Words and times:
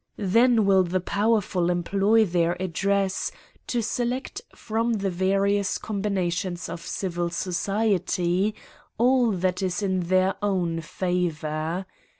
Then 0.17 0.65
will 0.65 0.81
the 0.83 0.99
powerful 0.99 1.69
employ 1.69 2.25
their 2.25 2.59
address 2.59 3.31
to 3.67 3.83
select 3.83 4.41
from 4.55 4.93
the 4.93 5.11
various 5.11 5.77
combinations 5.77 6.67
of 6.69 6.81
civil 6.81 7.29
society 7.29 8.55
all 8.97 9.29
that 9.29 9.61
is 9.61 9.83
in 9.83 9.99
their 9.99 10.33
own 10.41 10.81
favour. 10.81 11.85